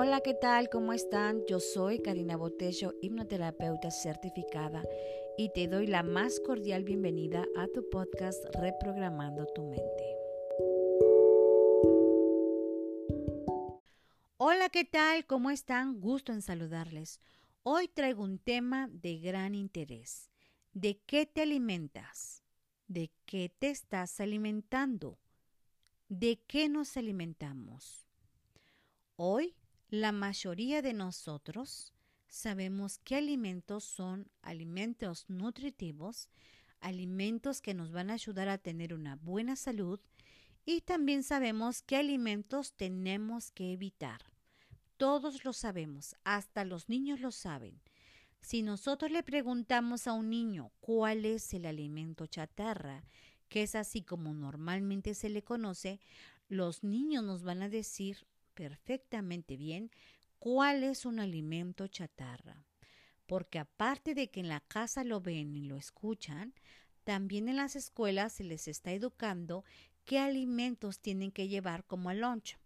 [0.00, 0.68] Hola, ¿qué tal?
[0.68, 1.42] ¿Cómo están?
[1.48, 4.84] Yo soy Karina Botello, hipnoterapeuta certificada,
[5.36, 10.16] y te doy la más cordial bienvenida a tu podcast Reprogramando tu mente.
[14.36, 15.26] Hola, ¿qué tal?
[15.26, 15.98] ¿Cómo están?
[15.98, 17.20] Gusto en saludarles.
[17.64, 20.30] Hoy traigo un tema de gran interés.
[20.74, 22.44] ¿De qué te alimentas?
[22.86, 25.18] ¿De qué te estás alimentando?
[26.08, 28.06] ¿De qué nos alimentamos?
[29.16, 29.56] Hoy
[29.90, 31.94] la mayoría de nosotros
[32.28, 36.28] sabemos qué alimentos son alimentos nutritivos,
[36.80, 39.98] alimentos que nos van a ayudar a tener una buena salud
[40.66, 44.20] y también sabemos qué alimentos tenemos que evitar.
[44.98, 47.80] Todos lo sabemos, hasta los niños lo saben.
[48.42, 53.04] Si nosotros le preguntamos a un niño cuál es el alimento chatarra,
[53.48, 55.98] que es así como normalmente se le conoce,
[56.48, 58.26] los niños nos van a decir
[58.58, 59.92] perfectamente bien
[60.40, 62.64] cuál es un alimento chatarra.
[63.24, 66.54] Porque aparte de que en la casa lo ven y lo escuchan,
[67.04, 69.64] también en las escuelas se les está educando
[70.04, 72.58] qué alimentos tienen que llevar como lunch.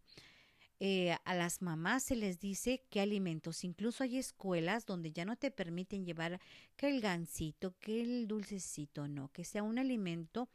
[0.81, 3.63] Eh, a las mamás se les dice qué alimentos.
[3.63, 6.41] Incluso hay escuelas donde ya no te permiten llevar
[6.75, 10.49] que el gansito, que el dulcecito, no, que sea un alimento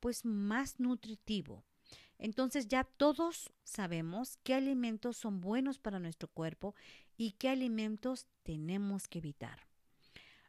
[0.00, 1.64] pues más nutritivo.
[2.22, 6.76] Entonces ya todos sabemos qué alimentos son buenos para nuestro cuerpo
[7.16, 9.66] y qué alimentos tenemos que evitar.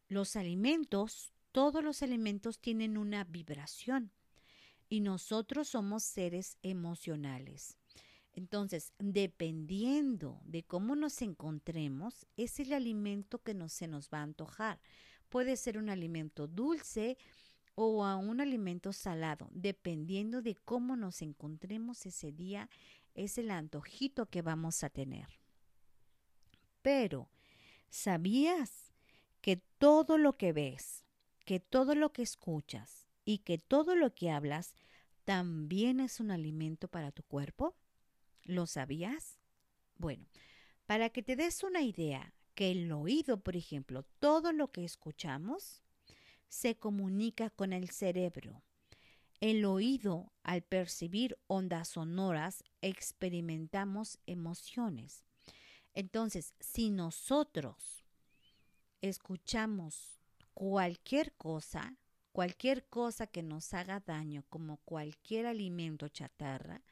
[0.07, 4.11] Los alimentos, todos los alimentos tienen una vibración
[4.87, 7.75] y nosotros somos seres emocionales.
[8.33, 14.23] Entonces, dependiendo de cómo nos encontremos, es el alimento que nos, se nos va a
[14.23, 14.79] antojar.
[15.27, 17.17] Puede ser un alimento dulce,
[17.75, 22.69] o a un alimento salado, dependiendo de cómo nos encontremos ese día,
[23.15, 25.27] es el antojito que vamos a tener.
[26.81, 27.29] Pero,
[27.89, 28.93] ¿sabías
[29.41, 31.05] que todo lo que ves,
[31.45, 34.73] que todo lo que escuchas y que todo lo que hablas
[35.23, 37.75] también es un alimento para tu cuerpo?
[38.43, 39.39] ¿Lo sabías?
[39.97, 40.25] Bueno,
[40.85, 45.82] para que te des una idea, que el oído, por ejemplo, todo lo que escuchamos,
[46.53, 48.61] se comunica con el cerebro.
[49.41, 55.25] El oído, al percibir ondas sonoras, experimentamos emociones.
[55.95, 58.05] Entonces, si nosotros
[59.01, 60.19] escuchamos
[60.53, 61.97] cualquier cosa,
[62.31, 66.83] cualquier cosa que nos haga daño, como cualquier alimento chatarra,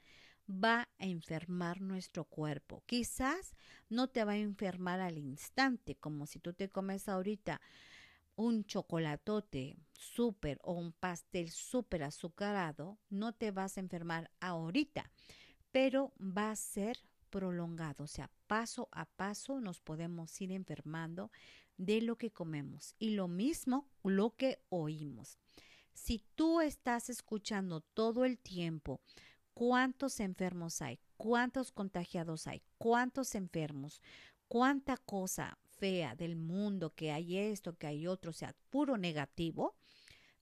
[0.49, 2.81] va a enfermar nuestro cuerpo.
[2.87, 3.53] Quizás
[3.89, 7.61] no te va a enfermar al instante, como si tú te comes ahorita
[8.41, 15.11] un chocolatote súper o un pastel súper azucarado, no te vas a enfermar ahorita,
[15.71, 16.97] pero va a ser
[17.29, 21.31] prolongado, o sea, paso a paso nos podemos ir enfermando
[21.77, 25.37] de lo que comemos y lo mismo lo que oímos.
[25.93, 29.01] Si tú estás escuchando todo el tiempo
[29.53, 34.01] cuántos enfermos hay, cuántos contagiados hay, cuántos enfermos,
[34.47, 39.75] cuánta cosa fea del mundo, que hay esto, que hay otro, sea, puro negativo,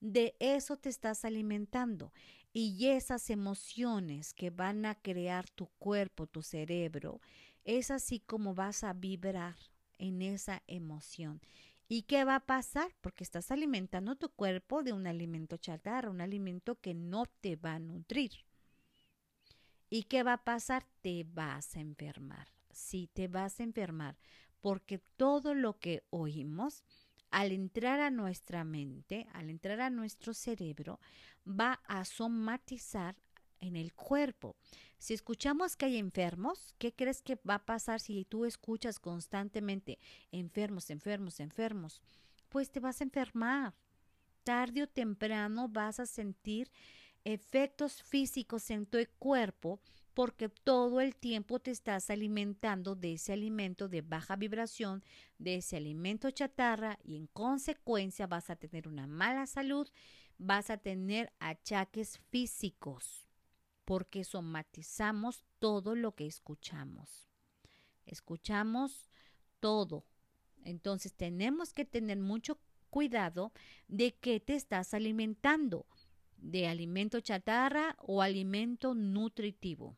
[0.01, 2.11] de eso te estás alimentando.
[2.51, 7.22] Y esas emociones que van a crear tu cuerpo, tu cerebro,
[7.63, 9.55] es así como vas a vibrar
[9.97, 11.39] en esa emoción.
[11.88, 12.94] ¿Y qué va a pasar?
[13.00, 17.75] Porque estás alimentando tu cuerpo de un alimento chatarra, un alimento que no te va
[17.75, 18.31] a nutrir.
[19.89, 20.85] ¿Y qué va a pasar?
[21.01, 22.50] Te vas a enfermar.
[22.71, 24.17] Sí, te vas a enfermar
[24.62, 26.84] porque todo lo que oímos,
[27.31, 31.00] al entrar a nuestra mente, al entrar a nuestro cerebro,
[31.47, 33.16] va a somatizar
[33.59, 34.56] en el cuerpo.
[34.98, 40.00] Si escuchamos que hay enfermos, ¿qué crees que va a pasar si tú escuchas constantemente
[40.31, 42.02] enfermos, enfermos, enfermos?
[42.50, 43.74] Pues te vas a enfermar.
[44.44, 46.72] Tarde o temprano vas a sentir
[47.29, 49.80] efectos físicos en tu cuerpo
[50.13, 55.01] porque todo el tiempo te estás alimentando de ese alimento de baja vibración,
[55.38, 59.88] de ese alimento chatarra y en consecuencia vas a tener una mala salud,
[60.38, 63.30] vas a tener achaques físicos,
[63.86, 67.30] porque somatizamos todo lo que escuchamos.
[68.06, 69.09] Escuchamos
[69.59, 70.06] todo.
[70.63, 72.59] Entonces tenemos que tener mucho
[72.89, 73.54] cuidado
[73.88, 75.86] de qué te estás alimentando,
[76.41, 79.97] de alimento chatarra o alimento nutritivo.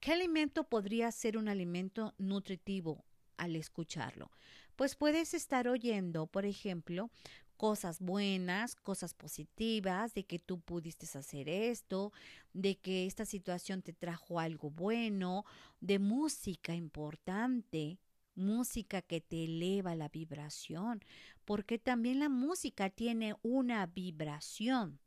[0.00, 3.04] ¿Qué alimento podría ser un alimento nutritivo
[3.36, 4.30] al escucharlo?
[4.76, 7.10] Pues puedes estar oyendo, por ejemplo,
[7.56, 12.12] cosas buenas, cosas positivas, de que tú pudiste hacer esto,
[12.52, 15.44] de que esta situación te trajo algo bueno,
[15.80, 17.98] de música importante,
[18.36, 21.02] música que te eleva la vibración,
[21.44, 25.00] porque también la música tiene una vibración.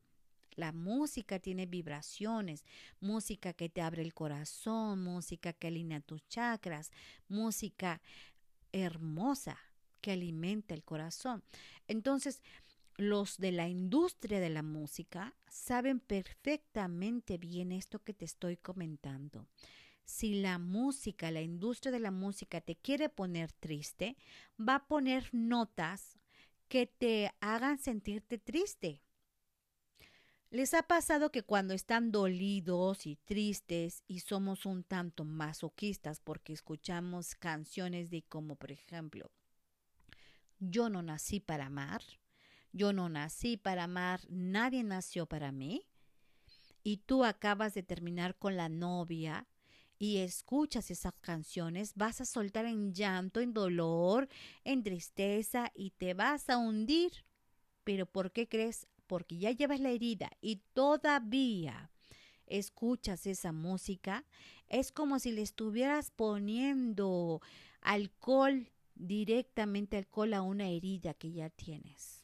[0.55, 2.65] La música tiene vibraciones,
[2.99, 6.91] música que te abre el corazón, música que alinea tus chakras,
[7.29, 8.01] música
[8.73, 9.57] hermosa
[10.01, 11.43] que alimenta el corazón.
[11.87, 12.41] Entonces,
[12.97, 19.47] los de la industria de la música saben perfectamente bien esto que te estoy comentando.
[20.09, 24.17] Si la música, la industria de la música te quiere poner triste,
[24.59, 26.17] va a poner notas
[26.67, 29.03] que te hagan sentirte triste.
[30.49, 36.53] ¿Les ha pasado que cuando están dolidos y tristes y somos un tanto masoquistas porque
[36.53, 39.29] escuchamos canciones de como por ejemplo,
[40.57, 42.01] yo no nací para amar,
[42.73, 45.85] yo no nací para amar, nadie nació para mí,
[46.81, 49.47] y tú acabas de terminar con la novia
[49.99, 54.29] y escuchas esas canciones, vas a soltar en llanto, en dolor,
[54.63, 57.25] en tristeza y te vas a hundir.
[57.83, 58.87] Pero ¿por qué crees?
[59.07, 61.91] Porque ya llevas la herida y todavía
[62.47, 64.25] escuchas esa música,
[64.67, 67.41] es como si le estuvieras poniendo
[67.81, 72.18] alcohol directamente alcohol a una herida que ya tienes.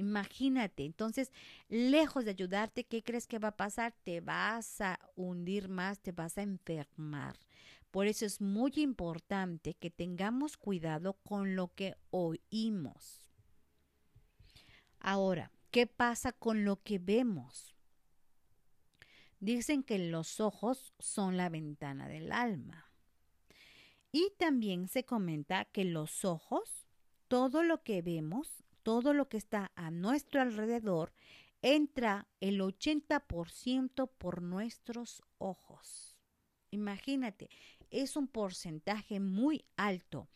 [0.00, 1.30] Imagínate, entonces,
[1.68, 3.92] lejos de ayudarte, ¿qué crees que va a pasar?
[4.02, 7.36] Te vas a hundir más, te vas a enfermar.
[7.90, 13.30] Por eso es muy importante que tengamos cuidado con lo que oímos.
[15.00, 17.74] Ahora, ¿qué pasa con lo que vemos?
[19.38, 22.90] Dicen que los ojos son la ventana del alma.
[24.12, 26.86] Y también se comenta que los ojos,
[27.28, 31.12] todo lo que vemos, todo lo que está a nuestro alrededor,
[31.62, 36.18] entra el 80% por nuestros ojos.
[36.70, 37.50] Imagínate,
[37.90, 40.28] es un porcentaje muy alto.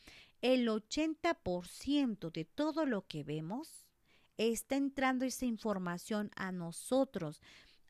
[0.43, 3.87] El 80% de todo lo que vemos
[4.37, 7.41] está entrando esa información a nosotros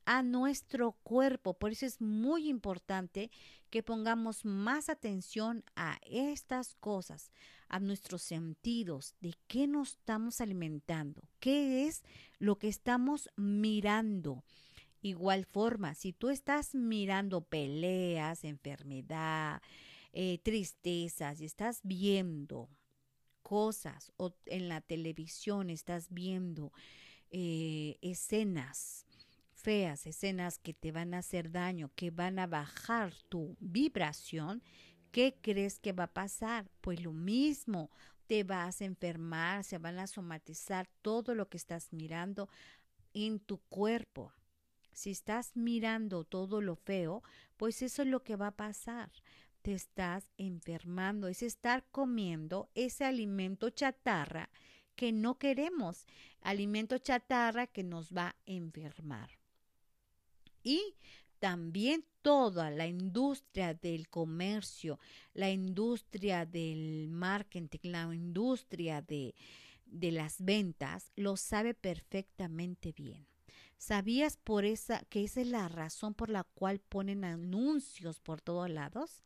[0.06, 1.54] a nuestro cuerpo.
[1.54, 3.30] Por eso es muy importante
[3.70, 7.32] que pongamos más atención a estas cosas,
[7.68, 12.04] a nuestros sentidos, de qué nos estamos alimentando, qué es
[12.38, 14.44] lo que estamos mirando.
[15.02, 19.60] Igual forma, si tú estás mirando peleas, enfermedad,
[20.12, 22.68] eh, tristezas y estás viendo
[23.42, 26.72] cosas o en la televisión estás viendo
[27.30, 29.06] eh, escenas
[29.64, 34.62] feas, escenas que te van a hacer daño, que van a bajar tu vibración,
[35.11, 36.70] ¿qué crees que va a pasar?
[36.82, 37.90] Pues lo mismo,
[38.26, 42.50] te vas a enfermar, se van a somatizar todo lo que estás mirando
[43.14, 44.34] en tu cuerpo.
[44.93, 47.22] Si estás mirando todo lo feo,
[47.56, 49.11] pues eso es lo que va a pasar.
[49.62, 54.50] Te estás enfermando, es estar comiendo ese alimento chatarra
[54.94, 56.06] que no queremos,
[56.43, 59.31] alimento chatarra que nos va a enfermar
[60.64, 60.96] y
[61.38, 64.99] también toda la industria del comercio,
[65.34, 69.34] la industria del marketing, la industria de,
[69.84, 73.26] de las ventas, lo sabe perfectamente bien.
[73.76, 78.71] ¿Sabías por esa que esa es la razón por la cual ponen anuncios por todos
[78.71, 79.23] lados?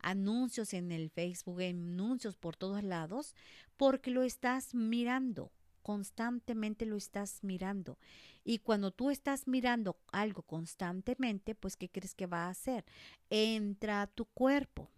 [0.00, 3.34] Anuncios en el Facebook, anuncios por todos lados,
[3.78, 5.50] porque lo estás mirando
[5.86, 7.96] constantemente lo estás mirando.
[8.42, 12.84] Y cuando tú estás mirando algo constantemente, pues ¿qué crees que va a hacer?
[13.30, 14.90] Entra a tu cuerpo.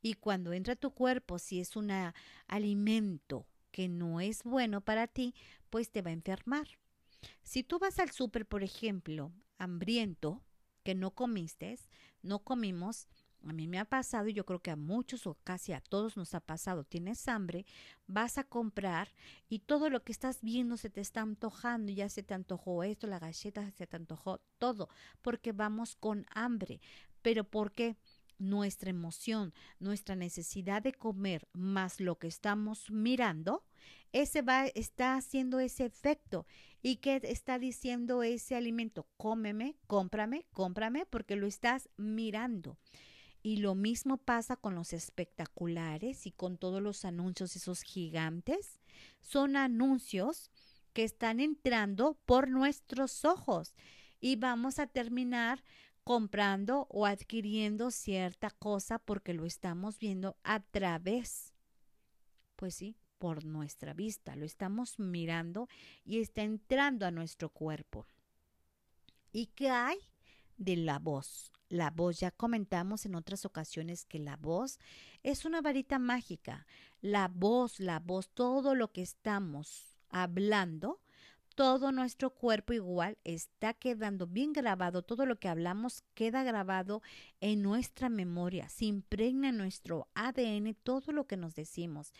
[0.00, 1.92] Y cuando entra a tu cuerpo, si es un
[2.48, 5.32] alimento que no es bueno para ti,
[5.70, 6.66] pues te va a enfermar.
[7.44, 10.42] Si tú vas al súper, por ejemplo, hambriento,
[10.82, 11.78] que no comiste,
[12.20, 13.06] no comimos,
[13.46, 16.16] a mí me ha pasado y yo creo que a muchos o casi a todos
[16.16, 16.84] nos ha pasado.
[16.84, 17.66] Tienes hambre,
[18.06, 19.12] vas a comprar
[19.48, 21.92] y todo lo que estás viendo se te está antojando.
[21.92, 24.88] Ya se te antojó esto, la galleta se te antojó todo,
[25.20, 26.80] porque vamos con hambre.
[27.22, 27.96] Pero porque
[28.38, 33.64] nuestra emoción, nuestra necesidad de comer más lo que estamos mirando,
[34.12, 36.46] ese va, está haciendo ese efecto.
[36.82, 39.06] ¿Y qué está diciendo ese alimento?
[39.16, 42.76] Cómeme, cómprame, cómprame, porque lo estás mirando.
[43.42, 48.78] Y lo mismo pasa con los espectaculares y con todos los anuncios, esos gigantes.
[49.20, 50.50] Son anuncios
[50.92, 53.74] que están entrando por nuestros ojos
[54.20, 55.64] y vamos a terminar
[56.04, 61.52] comprando o adquiriendo cierta cosa porque lo estamos viendo a través.
[62.56, 65.68] Pues sí, por nuestra vista, lo estamos mirando
[66.04, 68.06] y está entrando a nuestro cuerpo.
[69.32, 69.98] ¿Y qué hay
[70.56, 71.52] de la voz?
[71.68, 74.78] La voz, ya comentamos en otras ocasiones que la voz
[75.22, 76.66] es una varita mágica.
[77.00, 81.00] La voz, la voz, todo lo que estamos hablando,
[81.54, 87.02] todo nuestro cuerpo igual está quedando bien grabado, todo lo que hablamos queda grabado
[87.40, 92.12] en nuestra memoria, se impregna en nuestro ADN todo lo que nos decimos.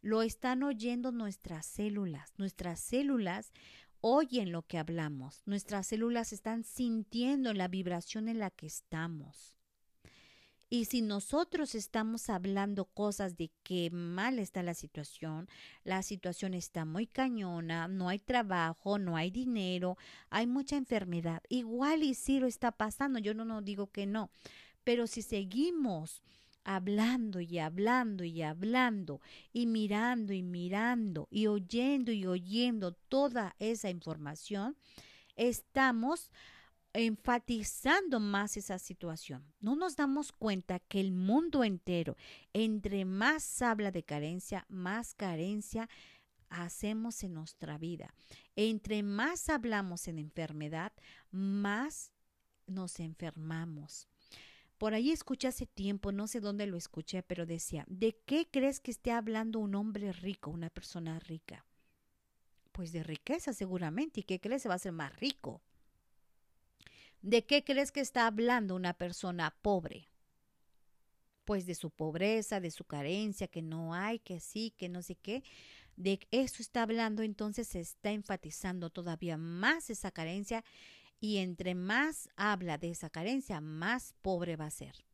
[0.00, 2.32] Lo están oyendo nuestras células.
[2.36, 3.52] Nuestras células
[4.00, 5.42] oyen lo que hablamos.
[5.46, 9.58] Nuestras células están sintiendo la vibración en la que estamos.
[10.70, 15.48] Y si nosotros estamos hablando cosas de que mal está la situación,
[15.82, 19.96] la situación está muy cañona, no hay trabajo, no hay dinero,
[20.28, 24.30] hay mucha enfermedad, igual y sí lo está pasando, yo no, no digo que no,
[24.84, 26.22] pero si seguimos
[26.64, 29.20] hablando y hablando y hablando
[29.52, 34.76] y mirando y mirando y oyendo y oyendo toda esa información,
[35.36, 36.30] estamos
[36.92, 39.44] enfatizando más esa situación.
[39.60, 42.16] No nos damos cuenta que el mundo entero,
[42.52, 45.88] entre más habla de carencia, más carencia
[46.48, 48.14] hacemos en nuestra vida.
[48.56, 50.92] Entre más hablamos en enfermedad,
[51.30, 52.12] más
[52.66, 54.08] nos enfermamos.
[54.78, 58.78] Por ahí escuché hace tiempo, no sé dónde lo escuché, pero decía, ¿de qué crees
[58.78, 61.66] que esté hablando un hombre rico, una persona rica?
[62.70, 64.20] Pues de riqueza seguramente.
[64.20, 65.60] ¿Y qué crees que va a ser más rico?
[67.22, 70.08] ¿De qué crees que está hablando una persona pobre?
[71.44, 75.16] Pues de su pobreza, de su carencia, que no hay, que sí, que no sé
[75.16, 75.42] qué.
[75.96, 80.64] De eso está hablando, entonces se está enfatizando todavía más esa carencia
[81.20, 85.04] y entre más habla de esa carencia, más pobre va a ser.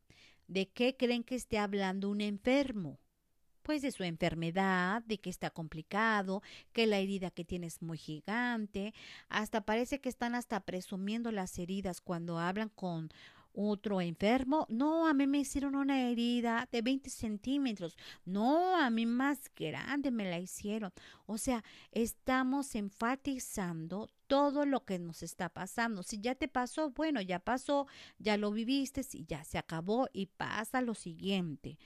[0.46, 2.98] ¿De qué creen que esté hablando un enfermo?
[3.62, 6.42] Pues de su enfermedad, de que está complicado,
[6.72, 8.92] que la herida que tiene es muy gigante,
[9.30, 13.08] hasta parece que están hasta presumiendo las heridas cuando hablan con
[13.54, 14.66] otro enfermo.
[14.68, 17.96] No, a mí me hicieron una herida de 20 centímetros.
[18.24, 20.92] No, a mí más grande me la hicieron.
[21.26, 26.02] O sea, estamos enfatizando todo lo que nos está pasando.
[26.02, 27.86] Si ya te pasó, bueno, ya pasó,
[28.18, 31.78] ya lo viviste, y ya se acabó y pasa lo siguiente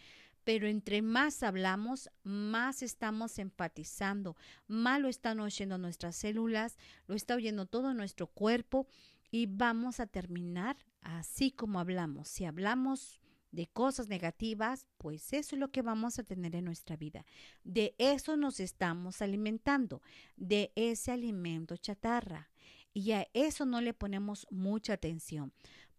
[0.49, 4.35] pero entre más hablamos, más estamos enfatizando,
[4.67, 8.87] más lo están oyendo nuestras células, lo está oyendo todo nuestro cuerpo
[9.31, 10.79] y vamos a terminar
[11.09, 12.29] así como hablamos.
[12.29, 16.97] Si hablamos de cosas negativas, pues eso es lo que vamos a tener en nuestra
[16.97, 17.25] vida.
[17.65, 20.03] De eso nos estamos alimentando,
[20.37, 22.51] de ese alimento chatarra.
[22.93, 25.53] Y a eso no le ponemos mucha atención.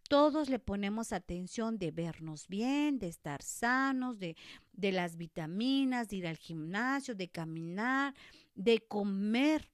[0.10, 4.36] Todos le ponemos atención de vernos bien, de estar sanos, de,
[4.74, 8.16] de las vitaminas, de ir al gimnasio, de caminar,
[8.56, 9.70] de comer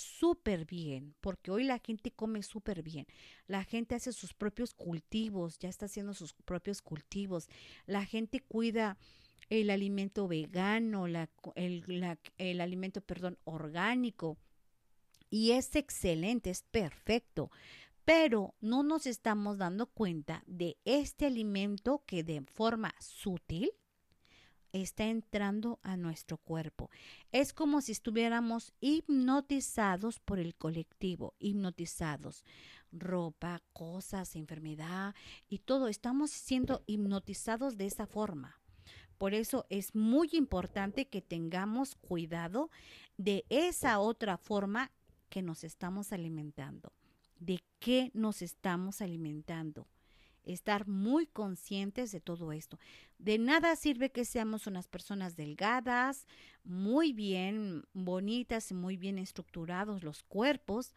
[0.00, 3.06] súper bien, porque hoy la gente come súper bien.
[3.46, 7.48] La gente hace sus propios cultivos, ya está haciendo sus propios cultivos.
[7.86, 8.96] La gente cuida
[9.50, 14.38] el alimento vegano, la, el, el alimento, perdón, orgánico.
[15.30, 17.50] Y es excelente, es perfecto.
[18.04, 23.70] Pero no nos estamos dando cuenta de este alimento que de forma sutil
[24.72, 26.90] está entrando a nuestro cuerpo.
[27.32, 32.44] Es como si estuviéramos hipnotizados por el colectivo, hipnotizados.
[32.90, 35.14] Ropa, cosas, enfermedad
[35.48, 35.88] y todo.
[35.88, 38.60] Estamos siendo hipnotizados de esa forma.
[39.18, 42.70] Por eso es muy importante que tengamos cuidado
[43.16, 44.92] de esa otra forma
[45.28, 46.92] que nos estamos alimentando.
[47.38, 49.86] ¿De qué nos estamos alimentando?
[50.48, 52.78] Estar muy conscientes de todo esto.
[53.18, 56.26] De nada sirve que seamos unas personas delgadas,
[56.64, 60.94] muy bien bonitas y muy bien estructurados los cuerpos,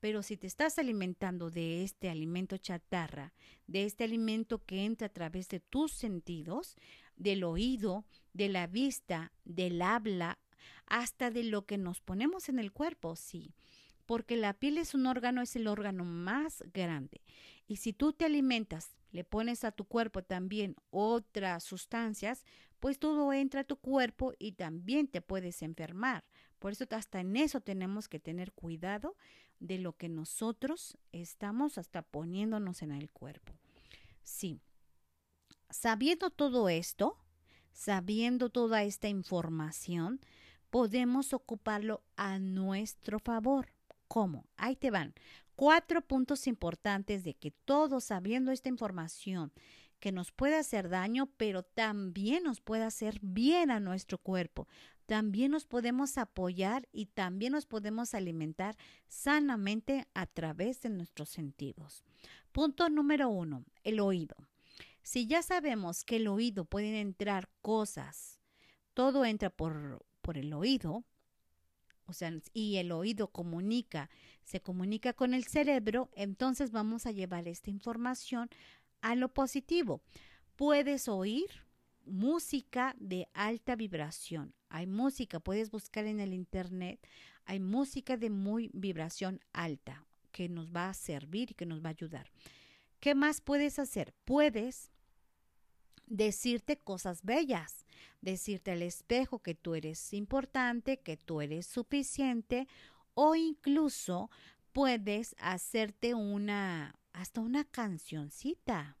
[0.00, 3.34] pero si te estás alimentando de este alimento chatarra,
[3.66, 6.76] de este alimento que entra a través de tus sentidos,
[7.16, 10.38] del oído, de la vista, del habla,
[10.86, 13.54] hasta de lo que nos ponemos en el cuerpo, sí,
[14.08, 17.20] porque la piel es un órgano, es el órgano más grande.
[17.66, 22.46] Y si tú te alimentas, le pones a tu cuerpo también otras sustancias,
[22.80, 26.24] pues todo entra a tu cuerpo y también te puedes enfermar.
[26.58, 29.14] Por eso hasta en eso tenemos que tener cuidado
[29.60, 33.52] de lo que nosotros estamos hasta poniéndonos en el cuerpo.
[34.22, 34.62] Sí.
[35.68, 37.18] Sabiendo todo esto,
[37.72, 40.18] sabiendo toda esta información,
[40.70, 43.68] podemos ocuparlo a nuestro favor.
[44.08, 44.46] ¿Cómo?
[44.56, 45.14] Ahí te van
[45.54, 49.52] cuatro puntos importantes de que todos sabiendo esta información
[50.00, 54.68] que nos puede hacer daño, pero también nos puede hacer bien a nuestro cuerpo.
[55.06, 58.76] También nos podemos apoyar y también nos podemos alimentar
[59.08, 62.04] sanamente a través de nuestros sentidos.
[62.52, 64.36] Punto número uno, el oído.
[65.02, 68.40] Si ya sabemos que el oído pueden entrar cosas,
[68.94, 71.04] todo entra por, por el oído,
[72.08, 74.08] o sea, y el oído comunica,
[74.42, 78.48] se comunica con el cerebro, entonces vamos a llevar esta información
[79.02, 80.00] a lo positivo.
[80.56, 81.48] Puedes oír
[82.06, 84.54] música de alta vibración.
[84.70, 87.06] Hay música, puedes buscar en el internet,
[87.44, 91.88] hay música de muy vibración alta que nos va a servir y que nos va
[91.88, 92.30] a ayudar.
[93.00, 94.14] ¿Qué más puedes hacer?
[94.24, 94.90] Puedes
[96.08, 97.86] decirte cosas bellas,
[98.20, 102.66] decirte al espejo que tú eres importante, que tú eres suficiente
[103.14, 104.30] o incluso
[104.72, 108.96] puedes hacerte una hasta una cancioncita.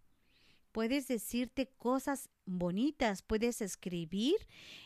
[0.72, 4.36] Puedes decirte cosas bonitas, puedes escribir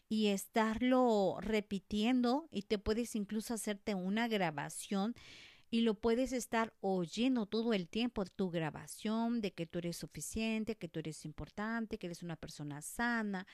[0.08, 5.14] y estarlo repitiendo y te puedes incluso hacerte una grabación
[5.72, 10.76] y lo puedes estar oyendo todo el tiempo, tu grabación de que tú eres suficiente,
[10.76, 13.46] que tú eres importante, que eres una persona sana,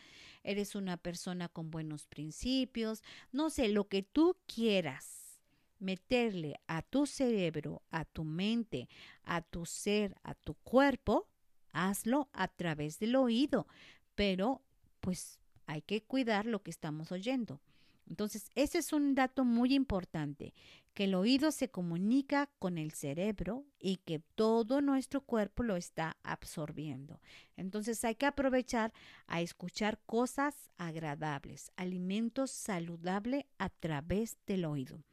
[0.43, 5.41] eres una persona con buenos principios, no sé, lo que tú quieras
[5.79, 8.89] meterle a tu cerebro, a tu mente,
[9.23, 11.29] a tu ser, a tu cuerpo,
[11.71, 13.69] hazlo a través del oído,
[14.17, 14.61] pero
[14.99, 17.61] pues hay que cuidar lo que estamos oyendo.
[18.09, 20.55] Entonces, ese es un dato muy importante,
[20.99, 26.17] que el oído se comunica con el cerebro y que todo nuestro cuerpo lo está
[26.25, 27.21] absorbiendo.
[27.57, 28.93] Entonces, hay que aprovechar
[29.29, 35.05] a escuchar cosas agradables, alimentos saludables a través del oído.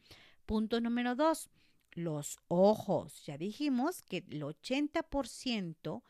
[0.47, 1.51] Punto número dos,
[1.91, 3.23] los ojos.
[3.23, 6.01] Ya dijimos que el 80%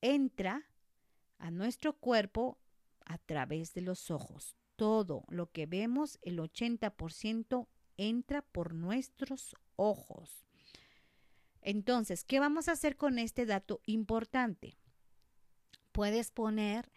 [0.00, 0.70] entra
[1.36, 2.56] a nuestro cuerpo
[3.04, 7.66] a través de los ojos todo lo que vemos, el 80%
[7.98, 10.46] entra por nuestros ojos.
[11.60, 14.78] Entonces, ¿qué vamos a hacer con este dato importante?
[15.92, 16.90] Puedes poner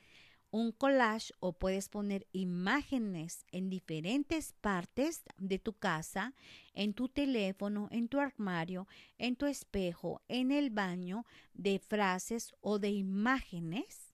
[0.52, 6.36] un collage o puedes poner imágenes en diferentes partes de tu casa,
[6.74, 12.80] en tu teléfono, en tu armario, en tu espejo, en el baño, de frases o
[12.80, 14.14] de imágenes,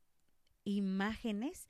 [0.63, 1.67] imágenes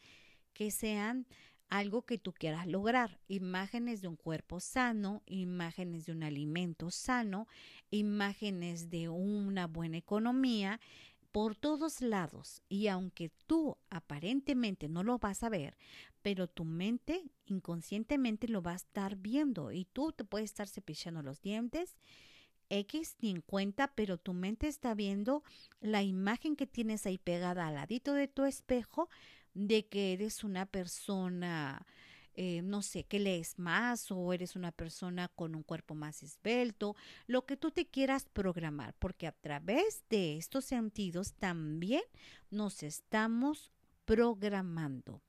[0.54, 1.28] que sean
[1.70, 7.48] algo que tú quieras lograr, imágenes de un cuerpo sano, imágenes de un alimento sano,
[7.92, 10.80] imágenes de una buena economía,
[11.32, 12.62] por todos lados.
[12.70, 15.78] Y aunque tú aparentemente no lo vas a ver,
[16.22, 21.22] pero tu mente inconscientemente lo va a estar viendo y tú te puedes estar cepillando
[21.22, 21.96] los dientes.
[22.70, 25.44] X ni en cuenta, pero tu mente está viendo
[25.80, 29.10] la imagen que tienes ahí pegada al ladito de tu espejo
[29.58, 31.84] de que eres una persona,
[32.36, 36.96] eh, no sé, que lees más o eres una persona con un cuerpo más esbelto,
[37.26, 42.04] lo que tú te quieras programar, porque a través de estos sentidos también
[42.52, 43.72] nos estamos
[44.06, 45.22] programando.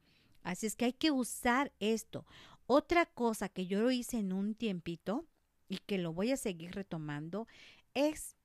[0.43, 2.27] Así es que hay que usar esto.
[2.67, 5.25] Otra cosa que yo lo hice en un tiempito
[5.71, 7.49] y que lo voy a seguir retomando
[7.95, 8.37] es,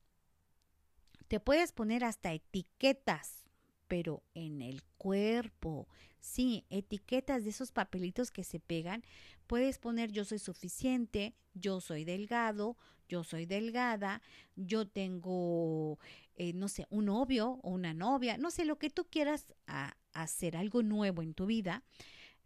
[1.27, 3.42] te puedes poner hasta etiquetas
[3.93, 5.87] pero en el cuerpo.
[6.19, 9.03] Sí, etiquetas de esos papelitos que se pegan.
[9.45, 12.75] Puedes poner yo soy suficiente, yo soy delgado,
[13.07, 14.23] yo soy delgada,
[14.55, 15.99] yo tengo,
[16.37, 19.53] eh, no sé, un novio o una novia, no sé, lo que tú quieras
[20.13, 21.83] hacer, algo nuevo en tu vida.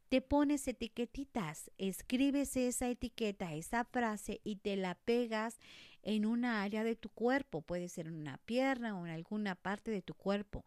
[0.09, 5.59] Te pones etiquetitas, escribes esa etiqueta, esa frase y te la pegas
[6.01, 7.61] en una área de tu cuerpo.
[7.61, 10.65] Puede ser en una pierna o en alguna parte de tu cuerpo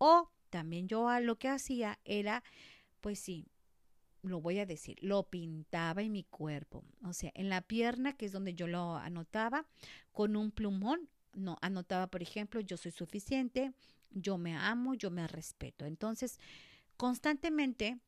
[0.00, 2.42] o también yo lo que hacía era,
[3.02, 3.46] pues sí,
[4.22, 8.24] lo voy a decir, lo pintaba en mi cuerpo, o sea, en la pierna, que
[8.24, 9.66] es donde yo lo anotaba,
[10.10, 13.72] con un plumón, no, anotaba, por ejemplo, yo soy suficiente,
[14.10, 15.84] yo me amo, yo me respeto.
[15.84, 16.40] Entonces,
[16.96, 18.00] constantemente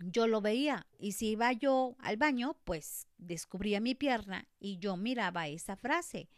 [0.00, 4.96] yo lo veía y si iba yo al baño, pues descubría mi pierna y yo
[4.96, 6.30] miraba esa frase.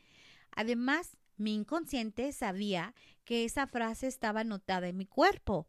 [0.50, 2.94] Además, mi inconsciente sabía
[3.30, 5.68] que esa frase estaba anotada en mi cuerpo.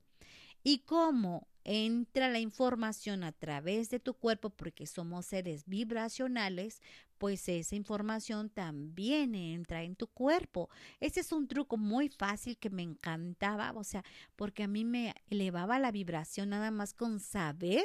[0.63, 6.82] Y cómo entra la información a través de tu cuerpo, porque somos seres vibracionales,
[7.21, 10.71] pues esa información también entra en tu cuerpo.
[10.99, 14.03] Ese es un truco muy fácil que me encantaba, o sea,
[14.36, 17.84] porque a mí me elevaba la vibración nada más con saber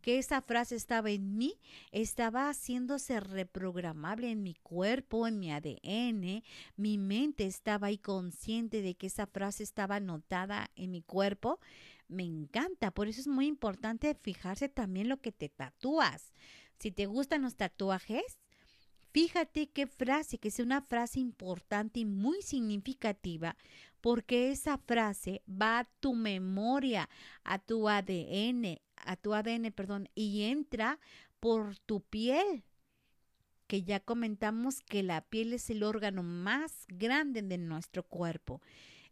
[0.00, 1.58] que esa frase estaba en mí,
[1.90, 6.44] estaba haciéndose reprogramable en mi cuerpo, en mi ADN,
[6.76, 11.58] mi mente estaba ahí consciente de que esa frase estaba anotada en mi cuerpo.
[12.06, 16.32] Me encanta, por eso es muy importante fijarse también lo que te tatúas.
[16.78, 18.38] Si te gustan los tatuajes,
[19.16, 23.56] Fíjate qué frase, que sea una frase importante y muy significativa,
[24.02, 27.08] porque esa frase va a tu memoria,
[27.42, 31.00] a tu ADN, a tu ADN, perdón, y entra
[31.40, 32.62] por tu piel,
[33.66, 38.60] que ya comentamos que la piel es el órgano más grande de nuestro cuerpo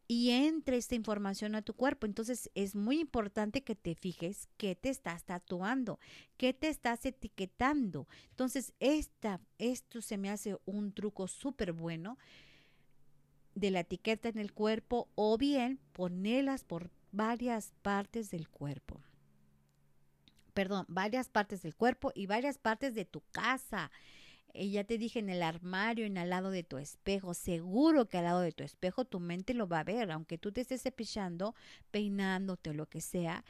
[0.06, 2.06] y entre esta información a tu cuerpo.
[2.06, 5.98] Entonces es muy importante que te fijes qué te estás tatuando,
[6.36, 8.08] qué te estás etiquetando.
[8.30, 12.18] Entonces esta, esto se me hace un truco súper bueno
[13.54, 19.00] de la etiqueta en el cuerpo o bien ponerlas por varias partes del cuerpo.
[20.52, 23.90] Perdón, varias partes del cuerpo y varias partes de tu casa.
[24.54, 28.18] Eh, ya te dije en el armario, en al lado de tu espejo, seguro que
[28.18, 30.82] al lado de tu espejo tu mente lo va a ver, aunque tú te estés
[30.82, 31.56] cepillando,
[31.90, 33.44] peinándote o lo que sea,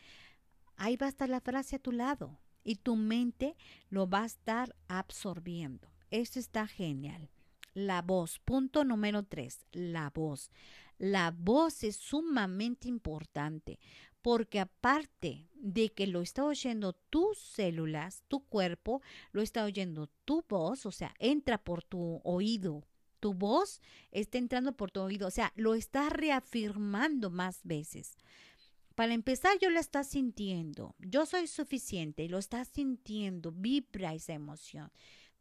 [0.76, 3.54] ahí va a estar la frase a tu lado y tu mente
[3.90, 5.88] lo va a estar absorbiendo.
[6.10, 7.28] Esto está genial.
[7.74, 10.50] La voz, punto número tres, la voz.
[10.96, 13.78] La voz es sumamente importante
[14.24, 20.42] porque aparte de que lo está oyendo tus células, tu cuerpo, lo está oyendo tu
[20.48, 22.86] voz, o sea, entra por tu oído.
[23.20, 23.82] Tu voz
[24.12, 28.16] está entrando por tu oído, o sea, lo está reafirmando más veces.
[28.94, 30.94] Para empezar, yo lo estás sintiendo.
[31.00, 34.90] Yo soy suficiente, lo estás sintiendo, vibra esa emoción.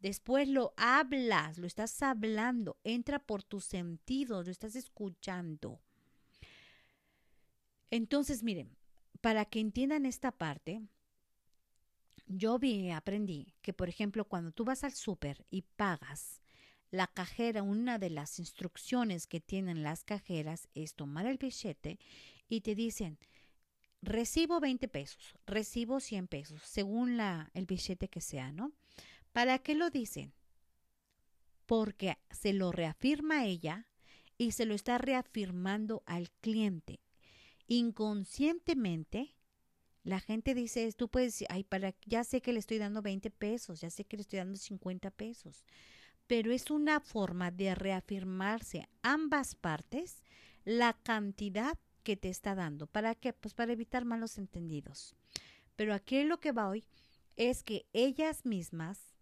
[0.01, 5.79] Después lo hablas, lo estás hablando, entra por tus sentidos, lo estás escuchando.
[7.93, 8.75] Entonces, miren,
[9.21, 10.81] para que entiendan esta parte,
[12.25, 16.41] yo vi, aprendí que, por ejemplo, cuando tú vas al súper y pagas,
[16.89, 21.99] la cajera, una de las instrucciones que tienen las cajeras es tomar el billete
[22.49, 23.19] y te dicen,
[24.01, 28.71] recibo 20 pesos, recibo 100 pesos, según la, el billete que sea, ¿no?
[29.33, 30.33] ¿Para qué lo dicen?
[31.67, 33.87] Porque se lo reafirma ella
[34.39, 37.02] y se lo está reafirmando al cliente
[37.77, 39.35] inconscientemente
[40.03, 43.79] la gente dice, puedes decir, ay, para, ya sé que le estoy dando 20 pesos,
[43.79, 45.65] ya sé que le estoy dando 50 pesos,
[46.27, 50.23] pero es una forma de reafirmarse ambas partes
[50.65, 52.87] la cantidad que te está dando.
[52.87, 53.31] ¿Para qué?
[53.31, 55.15] Pues para evitar malos entendidos.
[55.75, 56.85] Pero aquí lo que va hoy
[57.37, 59.12] es que ellas mismas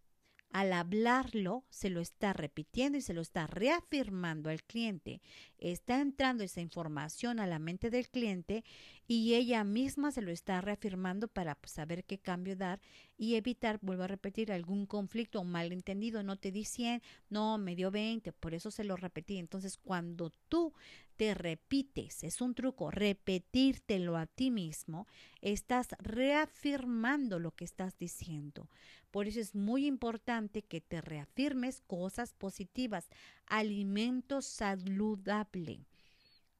[0.51, 5.21] al hablarlo, se lo está repitiendo y se lo está reafirmando al cliente.
[5.57, 8.63] Está entrando esa información a la mente del cliente
[9.07, 12.81] y ella misma se lo está reafirmando para pues, saber qué cambio dar
[13.17, 16.23] y evitar, vuelvo a repetir, algún conflicto o malentendido.
[16.23, 19.37] No te di 100, no, me dio 20, por eso se lo repetí.
[19.37, 20.73] Entonces, cuando tú
[21.21, 25.05] te repites, es un truco, repetírtelo a ti mismo,
[25.39, 28.71] estás reafirmando lo que estás diciendo.
[29.11, 33.07] Por eso es muy importante que te reafirmes cosas positivas,
[33.45, 35.85] alimento saludable.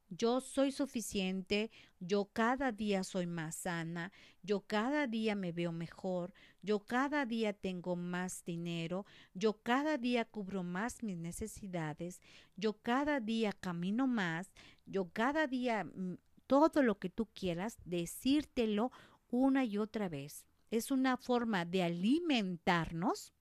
[0.10, 4.12] Yo soy suficiente, yo cada día soy más sana,
[4.44, 10.26] yo cada día me veo mejor, yo cada día tengo más dinero, yo cada día
[10.26, 12.22] cubro más mis necesidades,
[12.56, 14.52] yo cada día camino más,
[14.86, 18.92] yo cada día mm, todo lo que tú quieras, decírtelo
[19.30, 20.46] una y otra vez.
[20.70, 23.34] Es una forma de alimentarnos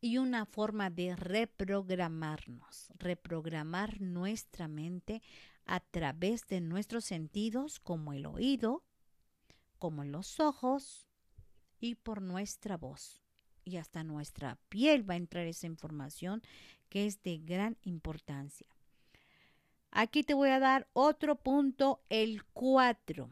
[0.00, 5.22] y una forma de reprogramarnos, reprogramar nuestra mente
[5.64, 8.84] a través de nuestros sentidos como el oído,
[9.78, 11.08] como los ojos
[11.82, 13.20] y por nuestra voz.
[13.62, 16.40] Y hasta nuestra piel va a entrar esa información
[16.88, 18.66] que es de gran importancia.
[19.90, 23.28] Aquí te voy a dar otro punto, el 4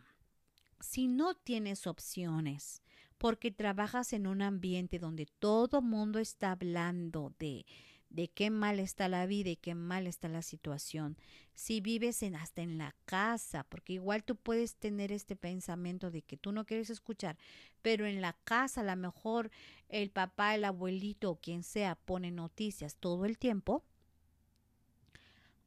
[0.81, 2.83] si no tienes opciones,
[3.19, 7.67] porque trabajas en un ambiente donde todo mundo está hablando de,
[8.11, 11.16] de qué mal está la vida y qué mal está la situación.
[11.55, 16.23] Si vives en, hasta en la casa, porque igual tú puedes tener este pensamiento de
[16.23, 17.38] que tú no quieres escuchar,
[17.83, 19.51] pero en la casa a lo mejor
[19.88, 23.85] el papá, el abuelito o quien sea pone noticias todo el tiempo.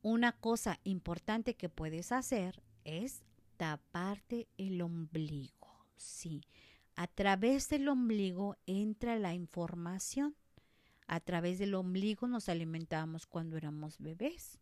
[0.02, 3.24] Una cosa importante que puedes hacer es
[3.56, 5.86] taparte el ombligo.
[5.96, 6.42] Sí,
[6.96, 10.36] a través del ombligo entra la información
[11.08, 14.60] A través del ombligo nos alimentábamos cuando éramos bebés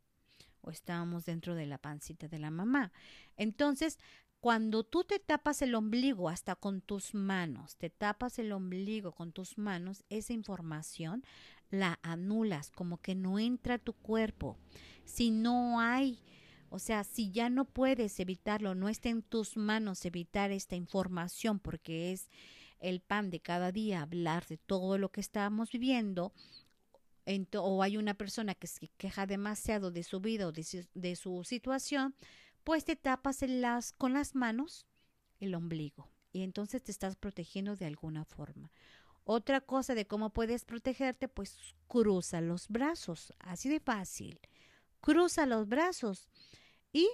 [0.62, 2.92] o estábamos dentro de la pancita de la mamá.
[3.36, 3.98] Entonces,
[4.40, 9.32] cuando tú te tapas el ombligo hasta con tus manos, te tapas el ombligo con
[9.32, 11.24] tus manos, esa información
[11.70, 14.58] la anulas, como que no entra a tu cuerpo.
[15.06, 16.20] Si no hay,
[16.70, 21.60] o sea, si ya no puedes evitarlo, no está en tus manos evitar esta información
[21.60, 22.30] porque es
[22.82, 26.34] el pan de cada día hablar de todo lo que estamos viviendo,
[27.58, 32.16] o hay una persona que se queja demasiado de su vida o de su, situación,
[32.64, 34.86] pues te tapas las, con las manos
[35.40, 38.72] el ombligo y entonces te estás protegiendo de alguna forma.
[39.24, 44.40] Otra cosa de cómo puedes protegerte, pues cruza los brazos, así de fácil.
[45.00, 46.28] Cruza los brazos
[46.92, 47.08] y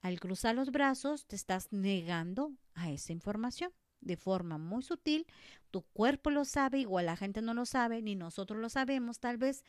[0.00, 3.72] al cruzar los brazos te estás negando a esa información
[4.04, 5.26] de forma muy sutil.
[5.70, 9.38] Tu cuerpo lo sabe, igual la gente no lo sabe, ni nosotros lo sabemos tal
[9.38, 9.64] vez,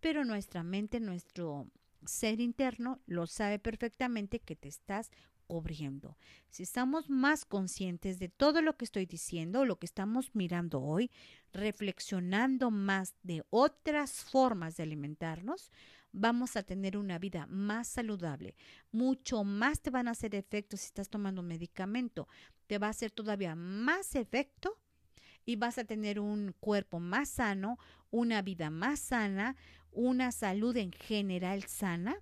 [0.00, 1.66] pero nuestra mente, nuestro
[2.06, 5.10] ser interno lo sabe perfectamente que te estás
[5.48, 6.16] cubriendo.
[6.50, 11.10] Si estamos más conscientes de todo lo que estoy diciendo, lo que estamos mirando hoy,
[11.52, 15.72] reflexionando más de otras formas de alimentarnos,
[16.18, 18.54] vamos a tener una vida más saludable.
[18.90, 22.28] Mucho más te van a hacer efecto si estás tomando medicamento.
[22.66, 24.78] Te va a hacer todavía más efecto
[25.44, 27.78] y vas a tener un cuerpo más sano,
[28.10, 29.56] una vida más sana,
[29.92, 32.16] una salud en general sana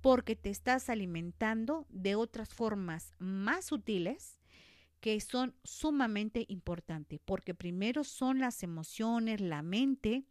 [0.00, 4.38] porque te estás alimentando de otras formas más sutiles
[5.00, 10.24] que son sumamente importantes, porque primero son las emociones, la mente,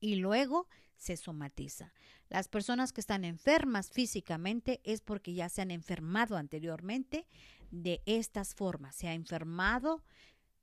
[0.00, 1.92] y luego se somatiza.
[2.28, 7.26] Las personas que están enfermas físicamente es porque ya se han enfermado anteriormente
[7.70, 10.04] de estas formas, se ha enfermado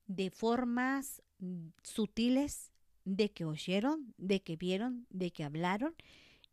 [0.08, 2.72] de formas mm, sutiles
[3.04, 5.96] de que oyeron, de que vieron, de que hablaron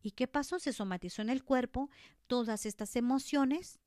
[0.02, 0.58] ¿Y qué pasó?
[0.58, 1.90] Se somatizó en el cuerpo
[2.26, 3.78] todas estas emociones.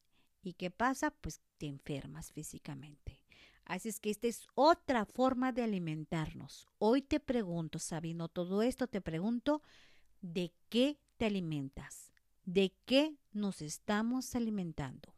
[0.43, 1.11] ¿Y qué pasa?
[1.11, 3.20] Pues te enfermas físicamente.
[3.71, 6.67] Así es que esta es otra forma de alimentarnos.
[6.77, 9.61] Hoy te pregunto, sabiendo todo esto, te pregunto,
[10.19, 12.11] ¿de qué te alimentas?
[12.43, 15.15] ¿De qué nos estamos alimentando?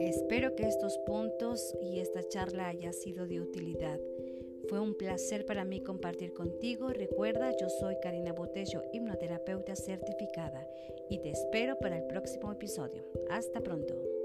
[0.00, 4.00] Espero que estos puntos y esta charla haya sido de utilidad.
[4.68, 6.88] Fue un placer para mí compartir contigo.
[6.88, 10.66] Recuerda, yo soy Karina Botello, hipnoterapeuta certificada,
[11.08, 13.04] y te espero para el próximo episodio.
[13.30, 14.15] Hasta pronto.